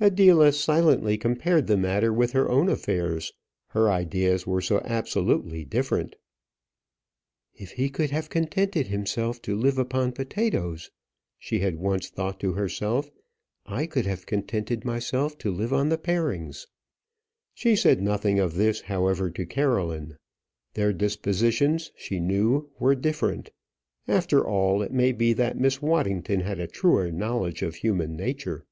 Adela 0.00 0.52
silently 0.52 1.16
compared 1.16 1.66
the 1.66 1.76
matter 1.76 2.12
with 2.12 2.32
her 2.32 2.48
own 2.48 2.68
affairs: 2.68 3.32
her 3.68 3.90
ideas 3.90 4.46
were 4.46 4.60
so 4.60 4.80
absolutely 4.84 5.64
different. 5.64 6.14
"If 7.54 7.72
he 7.72 7.88
could 7.88 8.10
have 8.10 8.28
contented 8.28 8.86
himself 8.88 9.40
to 9.42 9.56
live 9.56 9.78
upon 9.78 10.12
potatoes," 10.12 10.90
she 11.38 11.60
had 11.60 11.76
once 11.78 12.08
thought 12.08 12.38
to 12.40 12.52
herself, 12.52 13.10
"I 13.66 13.86
could 13.86 14.04
have 14.06 14.26
contented 14.26 14.84
myself 14.84 15.38
to 15.38 15.50
live 15.50 15.72
on 15.72 15.88
the 15.88 15.98
parings." 15.98 16.66
She 17.52 17.74
said 17.74 18.00
nothing 18.02 18.38
of 18.38 18.54
this 18.54 18.82
however 18.82 19.30
to 19.30 19.46
Caroline. 19.46 20.16
Their 20.74 20.92
dispositions 20.92 21.90
she 21.96 22.20
knew 22.20 22.70
were 22.78 22.94
different. 22.94 23.50
After 24.06 24.44
all, 24.46 24.82
it 24.82 24.92
may 24.92 25.12
be 25.12 25.32
that 25.32 25.58
Miss 25.58 25.80
Waddington 25.82 26.40
had 26.40 26.60
a 26.60 26.66
truer 26.68 27.10
knowledge 27.10 27.62
of 27.62 27.76
human 27.76 28.14
nature. 28.16 28.66